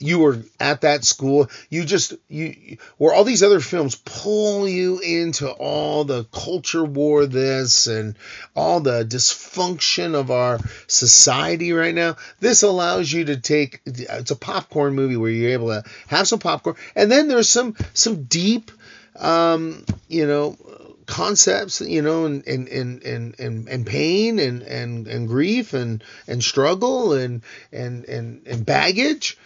you 0.00 0.18
were 0.18 0.42
at 0.58 0.80
that 0.80 1.04
school 1.04 1.48
you 1.68 1.84
just 1.84 2.14
you 2.28 2.78
where 2.96 3.14
all 3.14 3.22
these 3.22 3.42
other 3.42 3.60
films 3.60 3.94
pull 3.94 4.66
you 4.66 4.98
into 4.98 5.48
all 5.48 6.04
the 6.04 6.24
culture 6.24 6.84
war 6.84 7.26
this 7.26 7.86
and 7.86 8.16
all 8.56 8.80
the 8.80 9.04
dysfunction 9.04 10.14
of 10.14 10.30
our 10.30 10.58
society 10.86 11.72
right 11.72 11.94
now? 11.94 12.16
This 12.40 12.62
allows 12.62 13.12
you 13.12 13.26
to 13.26 13.36
take 13.36 13.80
it's 13.84 14.30
a 14.30 14.36
popcorn 14.36 14.94
movie 14.94 15.16
where 15.16 15.30
you're 15.30 15.52
able 15.52 15.68
to 15.68 15.84
have 16.08 16.26
some 16.26 16.38
popcorn. 16.38 16.76
And 16.96 17.10
then 17.10 17.28
there's 17.28 17.48
some 17.48 17.76
some 17.92 18.24
deep 18.24 18.70
um 19.16 19.84
you 20.08 20.26
know 20.26 20.56
concepts, 21.06 21.80
you 21.80 22.02
know, 22.02 22.24
and 22.24 22.46
and 22.46 22.68
and 22.68 23.02
and 23.02 23.68
and, 23.68 23.86
pain 23.86 24.38
and, 24.38 24.62
and 24.62 25.08
and 25.08 25.26
grief 25.26 25.74
and 25.74 26.04
and 26.28 26.42
struggle 26.42 27.12
and 27.14 27.42
and 27.72 28.04
and, 28.04 28.46
and 28.46 28.64
baggage 28.64 29.36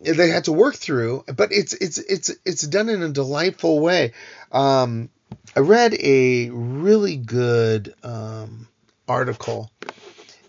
they 0.00 0.30
had 0.30 0.44
to 0.44 0.52
work 0.52 0.76
through, 0.76 1.24
but 1.34 1.52
it's 1.52 1.72
it's 1.74 1.98
it's 1.98 2.30
it's 2.44 2.62
done 2.62 2.88
in 2.88 3.02
a 3.02 3.08
delightful 3.08 3.80
way. 3.80 4.12
Um, 4.52 5.10
I 5.56 5.60
read 5.60 5.94
a 5.94 6.50
really 6.50 7.16
good 7.16 7.94
um, 8.02 8.68
article, 9.06 9.70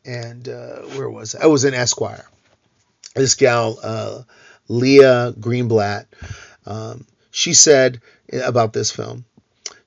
and 0.05 0.47
uh, 0.47 0.81
where 0.95 1.09
was 1.09 1.35
it? 1.35 1.41
I 1.41 1.47
was 1.47 1.65
in 1.65 1.73
Esquire. 1.73 2.25
This 3.15 3.35
gal, 3.35 3.79
uh, 3.81 4.21
Leah 4.67 5.33
Greenblatt, 5.37 6.05
um, 6.65 7.05
she 7.31 7.53
said 7.53 8.01
about 8.31 8.71
this 8.71 8.91
film. 8.91 9.25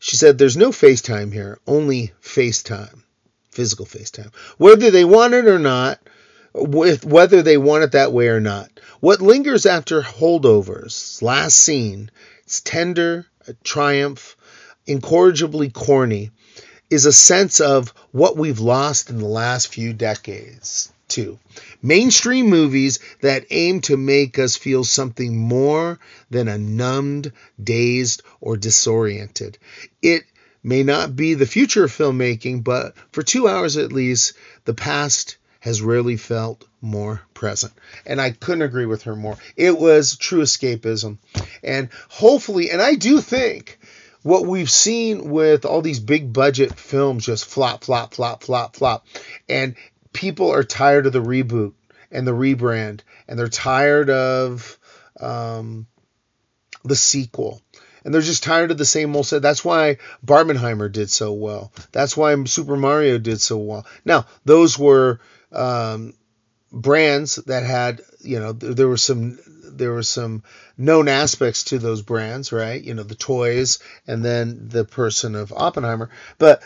She 0.00 0.16
said, 0.16 0.37
"There's 0.38 0.57
no 0.57 0.71
FaceTime 0.71 1.33
here, 1.33 1.61
only 1.66 2.12
FaceTime, 2.21 3.02
physical 3.52 3.87
FaceTime. 3.87 4.35
Whether 4.59 4.90
they 4.90 5.04
want 5.04 5.35
it 5.35 5.47
or 5.47 5.61
not, 5.61 6.00
with 6.55 7.05
whether 7.05 7.43
they 7.43 7.57
want 7.57 7.85
it 7.85 7.93
that 7.93 8.13
way 8.13 8.29
or 8.29 8.41
not." 8.41 8.71
What 9.01 9.21
lingers 9.21 9.67
after 9.67 10.03
holdovers, 10.03 11.21
last 11.23 11.59
scene, 11.59 12.11
it's 12.45 12.61
tender, 12.61 13.27
a 13.47 13.55
triumph, 13.65 14.37
incorrigibly 14.87 15.71
corny, 15.71 16.31
is 16.91 17.07
a 17.07 17.13
sense 17.13 17.61
of 17.61 17.95
what 18.11 18.37
we've 18.37 18.61
lost 18.61 19.09
in 19.09 19.19
the 19.19 19.25
last 19.25 19.69
few 19.69 19.93
decades, 19.93 20.91
too. 21.09 21.39
Mainstream 21.83 22.47
movies 22.51 22.99
that 23.23 23.47
aim 23.51 23.81
to 23.81 23.97
make 23.97 24.39
us 24.39 24.57
feel 24.57 24.85
something 24.85 25.37
more 25.37 25.99
than 26.31 26.49
a 26.49 26.59
numbed, 26.59 27.33
dazed, 27.63 28.23
or 28.41 28.57
disoriented. 28.57 29.59
It 30.03 30.25
may 30.63 30.83
not 30.83 31.17
be 31.17 31.35
the 31.35 31.47
future 31.47 31.85
of 31.85 31.97
filmmaking, 31.97 32.63
but 32.63 32.95
for 33.11 33.23
two 33.23 33.49
hours 33.49 33.77
at 33.77 33.93
least, 33.93 34.35
the 34.65 34.75
past 34.75 35.37
has 35.62 35.81
rarely 35.81 36.16
felt 36.16 36.64
more 36.81 37.21
present. 37.35 37.73
And 38.04 38.21
I 38.21 38.33
couldn't 38.33 38.62
agree 38.62 38.85
with 38.85 39.04
her 39.04 39.14
more. 39.14 39.37
It 39.57 39.78
was 39.78 40.16
true 40.16 40.42
escapism. 40.42 41.19
And 41.62 41.88
hopefully, 42.09 42.73
and 42.73 42.83
I 42.83 42.97
do 42.97 43.21
think 43.21 43.78
what 44.25 44.45
we've 44.45 44.71
seen 44.71 45.31
with 45.31 45.64
all 45.64 45.81
these 45.81 46.00
big 46.00 46.33
budget 46.33 46.75
films 46.75 47.26
just 47.26 47.45
flop, 47.45 47.85
flop, 47.85 48.12
flop, 48.12 48.42
flop, 48.42 48.75
flop. 48.75 49.07
And 49.49 49.76
people 50.12 50.52
are 50.52 50.64
tired 50.64 51.07
of 51.07 51.12
the 51.12 51.23
reboot 51.23 51.75
and 52.11 52.26
the 52.26 52.33
rebrand, 52.33 53.02
and 53.28 53.38
they're 53.38 53.47
tired 53.47 54.11
of 54.11 54.76
um, 55.21 55.87
the 56.83 56.97
sequel 56.97 57.62
and 58.04 58.12
they're 58.12 58.21
just 58.21 58.42
tired 58.42 58.73
of 58.73 58.78
the 58.78 58.85
same 58.85 59.14
old 59.14 59.26
set. 59.26 59.42
That's 59.42 59.64
why 59.64 59.99
Barbenheimer 60.26 60.90
did 60.90 61.09
so 61.09 61.33
well. 61.33 61.73
That's 61.92 62.16
why 62.16 62.42
Super 62.45 62.76
Mario 62.76 63.19
did 63.19 63.40
so 63.40 63.59
well. 63.59 63.87
Now, 64.04 64.26
those 64.45 64.76
were 64.76 65.21
um, 65.53 66.15
brands 66.71 67.37
that 67.37 67.65
had, 67.65 68.03
you 68.21 68.41
know, 68.41 68.53
there, 68.53 68.75
there 68.75 68.89
were 68.89 68.97
some 68.97 69.39
there 69.65 69.93
were 69.93 70.03
some 70.03 70.43
known 70.77 71.09
aspects 71.09 71.65
to 71.65 71.79
those 71.79 72.03
brands, 72.03 72.53
right? 72.53 72.83
You 72.83 72.95
know, 72.95 73.03
the 73.03 73.15
toys 73.15 73.79
and 74.07 74.25
then 74.25 74.69
the 74.69 74.85
person 74.85 75.35
of 75.35 75.53
Oppenheimer. 75.53 76.11
But 76.39 76.63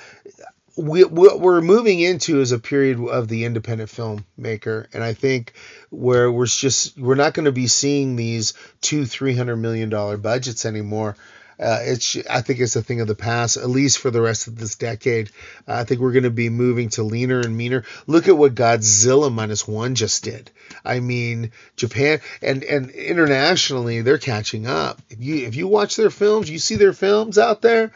we, 0.76 1.05
what 1.05 1.40
we're 1.40 1.62
moving 1.62 2.00
into 2.00 2.40
is 2.40 2.52
a 2.52 2.59
period 2.59 3.00
of 3.00 3.28
the 3.28 3.45
independent 3.45 3.90
filmmaker, 3.90 4.87
and 4.93 5.02
I 5.02 5.14
think 5.14 5.55
where 5.90 6.31
we're 6.31 6.47
just 6.47 6.99
we're 6.99 7.14
not 7.14 7.33
going 7.33 7.47
to 7.47 7.52
be 7.52 7.66
seeing 7.66 8.14
these 8.14 8.52
two 8.83 9.07
three 9.07 9.35
hundred 9.35 9.57
million 9.57 9.88
dollar 9.88 10.19
budgets 10.19 10.66
anymore. 10.66 11.16
Uh, 11.58 11.78
it's 11.82 12.16
I 12.28 12.42
think 12.42 12.60
it's 12.60 12.76
a 12.76 12.82
thing 12.82 13.00
of 13.00 13.08
the 13.08 13.14
past, 13.14 13.56
at 13.56 13.70
least 13.70 13.98
for 13.98 14.10
the 14.10 14.20
rest 14.20 14.46
of 14.46 14.56
this 14.56 14.75
decade. 14.75 15.30
Uh, 15.66 15.75
I 15.75 15.84
think 15.84 16.00
we're 16.00 16.12
going 16.12 16.25
to 16.25 16.30
be 16.30 16.50
moving 16.50 16.90
to 16.90 17.02
leaner 17.02 17.40
and 17.40 17.56
meaner. 17.56 17.84
Look 18.06 18.28
at 18.28 18.36
what 18.36 18.54
Godzilla 18.54 19.32
minus 19.32 19.66
one 19.66 19.94
just 19.94 20.22
did. 20.22 20.50
I 20.84 21.00
mean, 21.00 21.52
Japan 21.76 22.20
and 22.42 22.62
and 22.62 22.90
internationally 22.90 24.02
they're 24.02 24.18
catching 24.18 24.66
up. 24.66 25.00
If 25.08 25.22
you 25.22 25.46
if 25.46 25.56
you 25.56 25.66
watch 25.66 25.96
their 25.96 26.10
films, 26.10 26.50
you 26.50 26.58
see 26.58 26.76
their 26.76 26.92
films 26.92 27.38
out 27.38 27.62
there. 27.62 27.92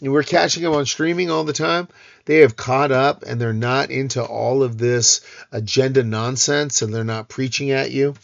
We're 0.00 0.24
catching 0.24 0.64
them 0.64 0.72
on 0.72 0.86
streaming 0.86 1.30
all 1.30 1.44
the 1.44 1.52
time. 1.52 1.86
They 2.24 2.38
have 2.38 2.56
caught 2.56 2.90
up 2.90 3.22
and 3.22 3.40
they're 3.40 3.52
not 3.52 3.90
into 3.90 4.24
all 4.24 4.64
of 4.64 4.76
this 4.78 5.20
agenda 5.52 6.02
nonsense 6.02 6.82
and 6.82 6.92
they're 6.92 7.04
not 7.04 7.28
preaching 7.28 7.70
at 7.70 7.92
you. 7.92 8.14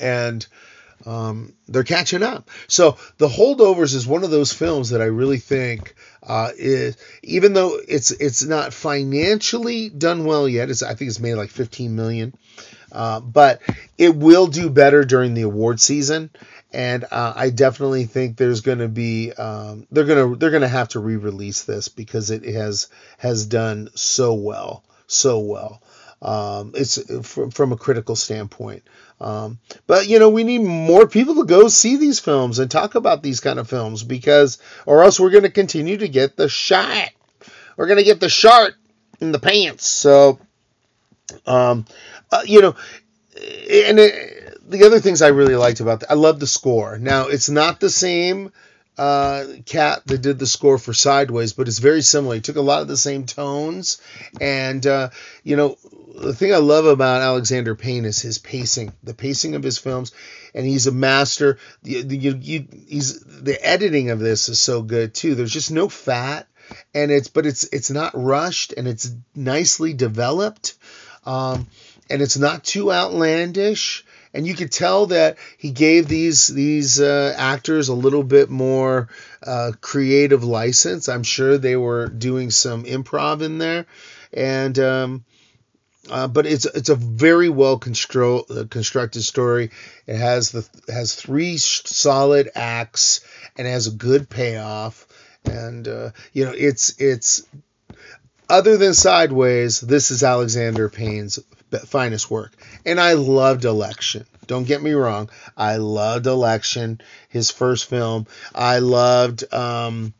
And 0.00 0.44
um, 1.06 1.54
they're 1.68 1.84
catching 1.84 2.22
up. 2.22 2.50
So 2.66 2.98
the 3.18 3.28
holdovers 3.28 3.94
is 3.94 4.06
one 4.06 4.24
of 4.24 4.30
those 4.30 4.52
films 4.52 4.90
that 4.90 5.00
I 5.00 5.06
really 5.06 5.38
think 5.38 5.94
uh, 6.22 6.50
is, 6.56 6.96
even 7.22 7.52
though 7.52 7.78
it's 7.86 8.10
it's 8.10 8.44
not 8.44 8.74
financially 8.74 9.88
done 9.88 10.24
well 10.24 10.48
yet. 10.48 10.70
It's 10.70 10.82
I 10.82 10.94
think 10.94 11.08
it's 11.08 11.20
made 11.20 11.34
like 11.34 11.50
15 11.50 11.94
million, 11.94 12.34
uh, 12.92 13.20
but 13.20 13.62
it 13.96 14.14
will 14.14 14.46
do 14.46 14.70
better 14.70 15.04
during 15.04 15.34
the 15.34 15.42
award 15.42 15.80
season. 15.80 16.30
And 16.70 17.04
uh, 17.10 17.32
I 17.34 17.48
definitely 17.48 18.04
think 18.04 18.36
there's 18.36 18.60
going 18.60 18.80
to 18.80 18.88
be 18.88 19.32
um, 19.32 19.86
they're 19.90 20.04
gonna 20.04 20.36
they're 20.36 20.50
gonna 20.50 20.68
have 20.68 20.88
to 20.90 21.00
re-release 21.00 21.64
this 21.64 21.88
because 21.88 22.30
it 22.30 22.44
has 22.44 22.88
has 23.16 23.46
done 23.46 23.88
so 23.94 24.34
well 24.34 24.84
so 25.08 25.40
well. 25.40 25.82
Um, 26.20 26.72
it's 26.74 26.98
from, 27.26 27.50
from 27.50 27.72
a 27.72 27.76
critical 27.76 28.14
standpoint. 28.14 28.84
Um, 29.20 29.58
but 29.86 30.08
you 30.08 30.18
know, 30.18 30.30
we 30.30 30.44
need 30.44 30.62
more 30.62 31.08
people 31.08 31.36
to 31.36 31.44
go 31.44 31.68
see 31.68 31.96
these 31.96 32.20
films 32.20 32.58
and 32.58 32.70
talk 32.70 32.94
about 32.94 33.22
these 33.22 33.40
kind 33.40 33.58
of 33.58 33.68
films 33.68 34.02
because, 34.04 34.58
or 34.86 35.02
else 35.02 35.18
we're 35.18 35.30
going 35.30 35.42
to 35.42 35.50
continue 35.50 35.96
to 35.96 36.08
get 36.08 36.36
the 36.36 36.48
shot. 36.48 37.10
We're 37.76 37.86
going 37.86 37.98
to 37.98 38.04
get 38.04 38.20
the 38.20 38.28
shart 38.28 38.74
in 39.20 39.32
the 39.32 39.38
pants. 39.38 39.86
So, 39.86 40.38
um, 41.46 41.84
uh, 42.30 42.42
you 42.44 42.60
know, 42.60 42.76
and 43.36 43.98
it, 43.98 44.70
the 44.70 44.84
other 44.84 45.00
things 45.00 45.22
I 45.22 45.28
really 45.28 45.56
liked 45.56 45.80
about 45.80 46.00
that, 46.00 46.10
I 46.10 46.14
love 46.14 46.40
the 46.40 46.46
score. 46.46 46.98
Now, 46.98 47.28
it's 47.28 47.48
not 47.48 47.80
the 47.80 47.90
same 47.90 48.52
uh, 48.98 49.44
cat 49.64 50.02
that 50.06 50.22
did 50.22 50.38
the 50.38 50.46
score 50.46 50.76
for 50.76 50.92
Sideways, 50.92 51.52
but 51.52 51.68
it's 51.68 51.78
very 51.78 52.02
similar. 52.02 52.34
He 52.34 52.40
took 52.40 52.56
a 52.56 52.60
lot 52.60 52.82
of 52.82 52.88
the 52.88 52.96
same 52.96 53.26
tones, 53.26 54.00
and 54.40 54.84
uh, 54.86 55.10
you 55.44 55.56
know 55.56 55.78
the 56.18 56.34
thing 56.34 56.52
I 56.52 56.58
love 56.58 56.84
about 56.84 57.22
Alexander 57.22 57.74
Payne 57.74 58.04
is 58.04 58.20
his 58.20 58.38
pacing, 58.38 58.92
the 59.02 59.14
pacing 59.14 59.54
of 59.54 59.62
his 59.62 59.78
films, 59.78 60.12
and 60.54 60.66
he's 60.66 60.86
a 60.86 60.92
master. 60.92 61.58
You, 61.82 62.04
you, 62.08 62.38
you, 62.40 62.66
he's 62.88 63.20
the 63.20 63.58
editing 63.64 64.10
of 64.10 64.18
this 64.18 64.48
is 64.48 64.60
so 64.60 64.82
good 64.82 65.14
too. 65.14 65.34
There's 65.34 65.52
just 65.52 65.70
no 65.70 65.88
fat, 65.88 66.46
and 66.94 67.10
it's 67.10 67.28
but 67.28 67.46
it's 67.46 67.64
it's 67.64 67.90
not 67.90 68.12
rushed 68.14 68.74
and 68.76 68.88
it's 68.88 69.10
nicely 69.34 69.94
developed, 69.94 70.74
um, 71.24 71.66
and 72.10 72.20
it's 72.20 72.36
not 72.36 72.64
too 72.64 72.92
outlandish. 72.92 74.04
And 74.34 74.46
you 74.46 74.54
could 74.54 74.70
tell 74.70 75.06
that 75.06 75.38
he 75.56 75.70
gave 75.70 76.06
these 76.06 76.48
these 76.48 77.00
uh, 77.00 77.34
actors 77.36 77.88
a 77.88 77.94
little 77.94 78.22
bit 78.22 78.50
more 78.50 79.08
uh, 79.42 79.72
creative 79.80 80.44
license. 80.44 81.08
I'm 81.08 81.22
sure 81.22 81.56
they 81.56 81.76
were 81.76 82.08
doing 82.08 82.50
some 82.50 82.84
improv 82.84 83.40
in 83.40 83.56
there, 83.56 83.86
and 84.32 84.78
um, 84.78 85.24
uh, 86.10 86.28
but 86.28 86.46
it's 86.46 86.64
it's 86.64 86.88
a 86.88 86.94
very 86.94 87.48
well 87.48 87.74
uh, 87.74 88.64
constructed 88.70 89.22
story. 89.22 89.70
It 90.06 90.16
has 90.16 90.50
the 90.50 90.68
has 90.92 91.14
three 91.14 91.58
solid 91.58 92.50
acts 92.54 93.20
and 93.56 93.66
has 93.66 93.86
a 93.86 93.92
good 93.92 94.28
payoff. 94.28 95.06
And 95.44 95.86
uh, 95.86 96.10
you 96.32 96.44
know, 96.44 96.52
it's 96.56 97.00
it's 97.00 97.46
other 98.48 98.76
than 98.76 98.94
Sideways, 98.94 99.80
this 99.80 100.10
is 100.10 100.22
Alexander 100.22 100.88
Payne's 100.88 101.38
finest 101.86 102.30
work. 102.30 102.52
And 102.86 102.98
I 102.98 103.12
loved 103.12 103.64
Election. 103.64 104.26
Don't 104.46 104.66
get 104.66 104.82
me 104.82 104.92
wrong. 104.92 105.28
I 105.56 105.76
loved 105.76 106.26
Election, 106.26 107.00
his 107.28 107.50
first 107.50 107.84
film. 107.90 108.26
I 108.54 108.78
loved 108.78 109.52
um, 109.52 110.14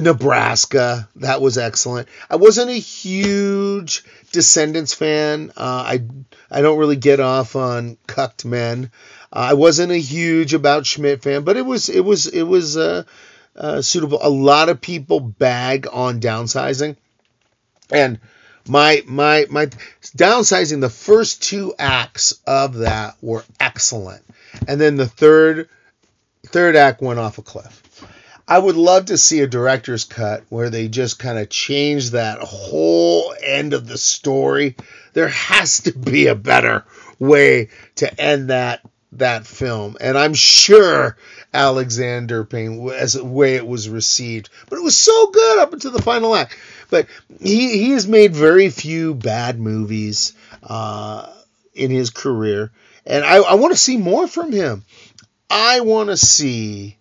Nebraska. 0.00 1.08
That 1.16 1.40
was 1.40 1.58
excellent. 1.58 2.08
I 2.30 2.36
wasn't 2.36 2.70
a 2.70 2.74
huge 2.74 4.04
Descendants 4.32 4.94
fan. 4.94 5.50
Uh, 5.56 5.84
I 5.86 6.02
I 6.50 6.62
don't 6.62 6.78
really 6.78 6.96
get 6.96 7.20
off 7.20 7.56
on 7.56 7.98
cucked 8.06 8.44
men. 8.44 8.90
Uh, 9.32 9.48
I 9.50 9.54
wasn't 9.54 9.92
a 9.92 9.98
huge 9.98 10.54
About 10.54 10.86
Schmidt 10.86 11.22
fan, 11.22 11.42
but 11.44 11.56
it 11.56 11.66
was 11.66 11.88
it 11.88 12.04
was 12.04 12.26
it 12.26 12.42
was 12.42 12.76
uh, 12.76 13.04
uh, 13.56 13.82
suitable. 13.82 14.18
A 14.22 14.30
lot 14.30 14.68
of 14.68 14.80
people 14.80 15.20
bag 15.20 15.86
on 15.90 16.20
downsizing, 16.20 16.96
and 17.90 18.20
my 18.68 19.02
my 19.06 19.46
my 19.50 19.66
downsizing. 20.16 20.80
The 20.80 20.90
first 20.90 21.42
two 21.42 21.74
acts 21.78 22.38
of 22.46 22.78
that 22.78 23.16
were 23.20 23.44
excellent, 23.58 24.22
and 24.66 24.80
then 24.80 24.96
the 24.96 25.08
third 25.08 25.68
third 26.46 26.76
act 26.76 27.00
went 27.02 27.18
off 27.18 27.38
a 27.38 27.42
cliff. 27.42 27.82
I 28.46 28.58
would 28.58 28.76
love 28.76 29.06
to 29.06 29.18
see 29.18 29.40
a 29.40 29.46
director's 29.46 30.04
cut 30.04 30.44
where 30.48 30.70
they 30.70 30.88
just 30.88 31.18
kind 31.18 31.38
of 31.38 31.48
change 31.48 32.10
that 32.10 32.40
whole 32.40 33.34
end 33.42 33.72
of 33.72 33.86
the 33.86 33.98
story. 33.98 34.76
There 35.12 35.28
has 35.28 35.78
to 35.82 35.92
be 35.92 36.26
a 36.26 36.34
better 36.34 36.84
way 37.18 37.68
to 37.96 38.20
end 38.20 38.50
that 38.50 38.80
that 39.12 39.46
film, 39.46 39.96
and 40.00 40.16
I'm 40.16 40.32
sure 40.32 41.18
Alexander 41.52 42.44
Payne 42.44 42.88
as 42.88 43.12
the 43.12 43.24
way 43.24 43.56
it 43.56 43.66
was 43.66 43.88
received, 43.88 44.48
but 44.70 44.78
it 44.78 44.82
was 44.82 44.96
so 44.96 45.26
good 45.30 45.58
up 45.58 45.74
until 45.74 45.90
the 45.90 46.00
final 46.00 46.34
act. 46.34 46.56
But 46.88 47.08
he 47.38 47.78
he 47.78 47.90
has 47.90 48.08
made 48.08 48.34
very 48.34 48.70
few 48.70 49.14
bad 49.14 49.60
movies 49.60 50.32
uh, 50.62 51.30
in 51.74 51.90
his 51.90 52.08
career, 52.08 52.72
and 53.04 53.22
I, 53.22 53.36
I 53.36 53.54
want 53.54 53.74
to 53.74 53.78
see 53.78 53.98
more 53.98 54.26
from 54.26 54.50
him. 54.50 54.84
I 55.50 55.80
want 55.80 56.08
to 56.08 56.16
see 56.16 56.96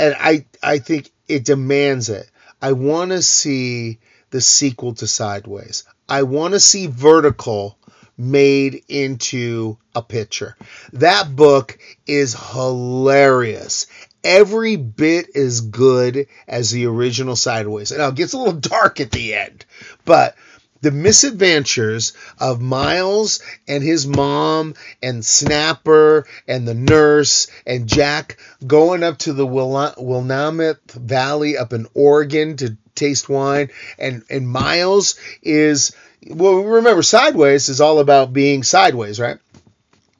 and 0.00 0.16
I 0.18 0.46
I 0.62 0.78
think 0.78 1.10
it 1.28 1.44
demands 1.44 2.08
it. 2.08 2.28
I 2.60 2.72
want 2.72 3.10
to 3.10 3.22
see 3.22 3.98
the 4.30 4.40
sequel 4.40 4.94
to 4.94 5.06
Sideways. 5.06 5.84
I 6.08 6.22
want 6.22 6.54
to 6.54 6.60
see 6.60 6.86
Vertical 6.86 7.78
made 8.16 8.82
into 8.88 9.78
a 9.94 10.02
picture. 10.02 10.56
That 10.94 11.34
book 11.36 11.78
is 12.06 12.34
hilarious. 12.34 13.86
Every 14.22 14.76
bit 14.76 15.34
as 15.34 15.62
good 15.62 16.26
as 16.46 16.70
the 16.70 16.86
original 16.86 17.36
Sideways. 17.36 17.92
Now 17.92 18.06
oh, 18.06 18.08
it 18.08 18.16
gets 18.16 18.32
a 18.32 18.38
little 18.38 18.52
dark 18.60 19.00
at 19.00 19.10
the 19.10 19.34
end, 19.34 19.64
but 20.04 20.34
the 20.82 20.90
misadventures 20.90 22.12
of 22.38 22.60
Miles 22.60 23.40
and 23.68 23.82
his 23.82 24.06
mom 24.06 24.74
and 25.02 25.24
Snapper 25.24 26.26
and 26.48 26.66
the 26.66 26.74
nurse 26.74 27.48
and 27.66 27.86
Jack 27.86 28.38
going 28.66 29.02
up 29.02 29.18
to 29.18 29.32
the 29.32 29.46
Willamette 29.46 30.90
Valley 30.90 31.56
up 31.56 31.72
in 31.72 31.86
Oregon 31.94 32.56
to 32.58 32.76
taste 32.94 33.28
wine. 33.28 33.70
And 33.98 34.22
and 34.30 34.48
Miles 34.48 35.16
is 35.42 35.92
well 36.26 36.56
remember 36.56 37.02
Sideways 37.02 37.68
is 37.68 37.80
all 37.80 37.98
about 37.98 38.32
being 38.32 38.62
sideways 38.62 39.20
right? 39.20 39.38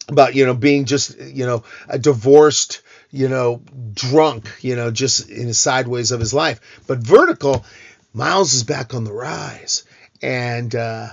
About 0.08 0.34
you 0.34 0.44
know 0.44 0.54
being 0.54 0.84
just 0.84 1.18
you 1.18 1.46
know 1.46 1.64
a 1.88 1.98
divorced 1.98 2.82
you 3.10 3.28
know 3.28 3.62
drunk 3.94 4.48
you 4.60 4.76
know 4.76 4.90
just 4.90 5.30
in 5.30 5.46
the 5.46 5.54
sideways 5.54 6.12
of 6.12 6.20
his 6.20 6.34
life. 6.34 6.60
But 6.86 6.98
vertical 6.98 7.64
Miles 8.12 8.52
is 8.52 8.64
back 8.64 8.92
on 8.92 9.04
the 9.04 9.12
rise 9.12 9.84
and 10.22 10.74
uh, 10.74 11.08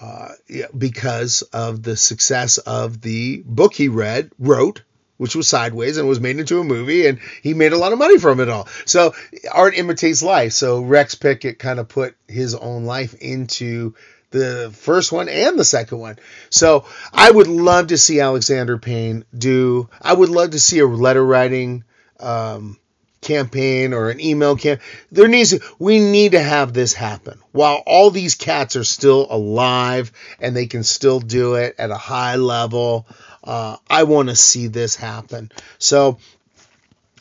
uh, 0.00 0.28
because 0.76 1.42
of 1.42 1.82
the 1.82 1.96
success 1.96 2.58
of 2.58 3.00
the 3.00 3.42
book 3.46 3.74
he 3.74 3.88
read, 3.88 4.30
wrote, 4.38 4.82
which 5.16 5.34
was 5.34 5.48
Sideways 5.48 5.96
and 5.96 6.08
was 6.08 6.20
made 6.20 6.38
into 6.38 6.60
a 6.60 6.64
movie, 6.64 7.06
and 7.06 7.18
he 7.42 7.54
made 7.54 7.72
a 7.72 7.78
lot 7.78 7.92
of 7.92 7.98
money 7.98 8.18
from 8.18 8.40
it 8.40 8.48
all. 8.48 8.68
So 8.84 9.14
art 9.50 9.76
imitates 9.76 10.22
life. 10.22 10.52
So 10.52 10.82
Rex 10.82 11.14
Pickett 11.14 11.58
kind 11.58 11.78
of 11.78 11.88
put 11.88 12.16
his 12.28 12.54
own 12.54 12.84
life 12.84 13.14
into 13.14 13.94
the 14.30 14.70
first 14.74 15.12
one 15.12 15.28
and 15.28 15.58
the 15.58 15.64
second 15.64 15.98
one. 15.98 16.18
So 16.50 16.84
I 17.12 17.30
would 17.30 17.46
love 17.46 17.88
to 17.88 17.98
see 17.98 18.20
Alexander 18.20 18.76
Payne 18.76 19.24
do. 19.36 19.88
I 20.02 20.12
would 20.12 20.28
love 20.28 20.50
to 20.50 20.60
see 20.60 20.80
a 20.80 20.86
letter 20.86 21.24
writing. 21.24 21.84
Um, 22.20 22.78
campaign 23.20 23.92
or 23.92 24.10
an 24.10 24.20
email 24.20 24.56
camp. 24.56 24.80
There 25.10 25.28
needs 25.28 25.50
to, 25.50 25.60
we 25.78 25.98
need 25.98 26.32
to 26.32 26.40
have 26.40 26.72
this 26.72 26.92
happen 26.92 27.38
while 27.52 27.82
all 27.86 28.10
these 28.10 28.34
cats 28.34 28.76
are 28.76 28.84
still 28.84 29.26
alive 29.30 30.12
and 30.40 30.54
they 30.54 30.66
can 30.66 30.84
still 30.84 31.20
do 31.20 31.54
it 31.54 31.74
at 31.78 31.90
a 31.90 31.96
high 31.96 32.36
level. 32.36 33.06
Uh, 33.42 33.76
I 33.88 34.04
want 34.04 34.28
to 34.28 34.36
see 34.36 34.66
this 34.66 34.96
happen. 34.96 35.50
So 35.78 36.18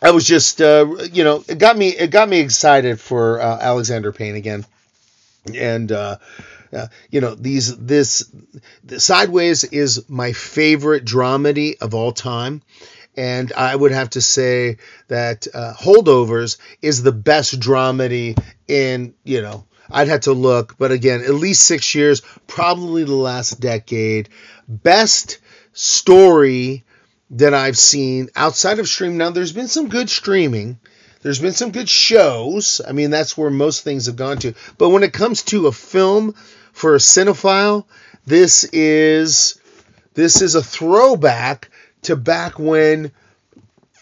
I 0.02 0.12
was 0.12 0.26
just, 0.26 0.62
uh, 0.62 0.86
you 1.12 1.24
know, 1.24 1.44
it 1.48 1.58
got 1.58 1.78
me, 1.78 1.90
it 1.90 2.12
got 2.12 2.30
me 2.30 2.40
excited 2.40 3.00
for 3.00 3.42
uh, 3.42 3.58
Alexander 3.60 4.12
Payne 4.12 4.36
again, 4.36 4.66
and. 5.54 5.92
Uh, 5.92 6.18
uh, 6.74 6.88
you 7.10 7.22
know 7.22 7.36
these 7.36 7.78
this 7.78 8.30
sideways 8.98 9.64
is 9.64 10.10
my 10.10 10.34
favorite 10.34 11.06
dramedy 11.06 11.80
of 11.80 11.94
all 11.96 12.12
time 12.12 12.62
and 13.18 13.52
I 13.54 13.76
would 13.76 13.92
have 13.92 14.12
to 14.12 14.22
say 14.22 14.78
that 15.08 15.48
uh, 15.54 15.74
Holdovers 15.74 16.58
is 16.82 17.04
the 17.04 17.12
best 17.12 17.60
dramedy 17.60 18.38
in, 18.68 19.14
you 19.24 19.42
know, 19.42 19.66
I'd 19.90 20.08
have 20.08 20.22
to 20.22 20.34
look, 20.34 20.78
but 20.78 20.92
again, 20.92 21.22
at 21.22 21.34
least 21.34 21.64
six 21.64 21.94
years, 21.94 22.22
probably 22.48 23.04
the 23.04 23.14
last 23.14 23.60
decade. 23.60 24.30
Best 24.68 25.38
story 25.74 26.84
that 27.32 27.54
I've 27.54 27.78
seen 27.78 28.30
outside 28.36 28.80
of 28.80 28.88
stream. 28.88 29.18
Now, 29.18 29.30
there's 29.30 29.52
been 29.52 29.68
some 29.68 29.90
good 29.90 30.10
streaming. 30.10 30.80
There's 31.22 31.40
been 31.40 31.54
some 31.54 31.72
good 31.72 31.90
shows. 31.90 32.82
I 32.88 32.92
mean, 32.92 33.10
that's 33.10 33.38
where 33.38 33.50
most 33.50 33.84
things 33.84 34.06
have 34.06 34.16
gone 34.16 34.38
to. 34.38 34.54
But 34.78 34.90
when 34.90 35.04
it 35.04 35.14
comes 35.14 35.44
to 35.44 35.68
a 35.68 35.72
film 35.72 36.34
for 36.72 36.96
a 36.96 37.00
cinephile, 37.00 37.86
this 38.26 38.64
is 38.66 39.60
this 40.14 40.42
is 40.42 40.56
a 40.56 40.64
throwback 40.64 41.70
to 42.06 42.16
back 42.16 42.58
when 42.60 43.12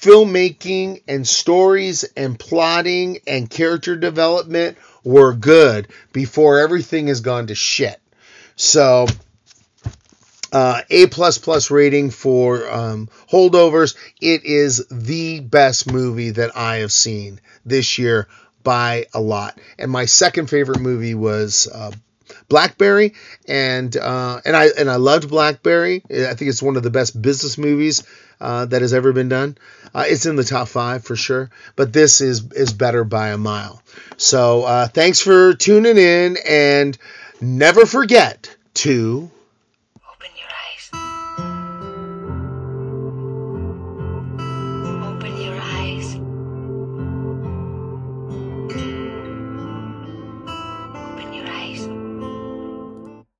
filmmaking 0.01 1.01
and 1.07 1.27
stories 1.27 2.03
and 2.15 2.37
plotting 2.37 3.19
and 3.25 3.49
character 3.49 3.95
development 3.95 4.77
were 5.03 5.33
good 5.33 5.87
before 6.11 6.59
everything 6.59 7.07
has 7.07 7.21
gone 7.21 7.47
to 7.47 7.55
shit. 7.55 7.99
So, 8.55 9.07
uh, 10.51 10.81
A 10.89 11.07
plus 11.07 11.37
plus 11.37 11.71
rating 11.71 12.11
for 12.11 12.69
um, 12.69 13.09
holdovers. 13.31 13.95
It 14.21 14.45
is 14.45 14.85
the 14.91 15.39
best 15.39 15.91
movie 15.91 16.31
that 16.31 16.55
I 16.55 16.77
have 16.77 16.91
seen 16.91 17.39
this 17.65 17.97
year 17.97 18.27
by 18.61 19.07
a 19.13 19.21
lot. 19.21 19.57
And 19.79 19.91
my 19.91 20.05
second 20.05 20.49
favorite 20.49 20.79
movie 20.79 21.15
was 21.15 21.67
uh, 21.67 21.91
Blackberry, 22.49 23.13
and 23.47 23.95
uh, 23.95 24.41
and 24.45 24.55
I 24.55 24.67
and 24.77 24.89
I 24.89 24.95
loved 24.95 25.29
Blackberry. 25.29 26.03
I 26.09 26.33
think 26.33 26.49
it's 26.49 26.61
one 26.61 26.77
of 26.77 26.83
the 26.83 26.89
best 26.89 27.19
business 27.21 27.57
movies 27.57 28.03
uh, 28.41 28.65
that 28.65 28.81
has 28.81 28.93
ever 28.93 29.13
been 29.13 29.29
done. 29.29 29.57
Uh, 29.93 30.05
it's 30.07 30.25
in 30.25 30.35
the 30.35 30.43
top 30.43 30.67
five 30.67 31.03
for 31.03 31.15
sure, 31.15 31.49
but 31.75 31.93
this 31.93 32.21
is 32.21 32.51
is 32.51 32.73
better 32.73 33.03
by 33.03 33.29
a 33.29 33.37
mile. 33.37 33.81
So 34.17 34.63
uh, 34.63 34.87
thanks 34.87 35.19
for 35.19 35.53
tuning 35.53 35.97
in, 35.97 36.37
and 36.47 36.97
never 37.41 37.85
forget 37.85 38.55
to 38.75 39.29